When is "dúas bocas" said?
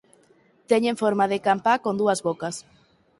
2.01-2.55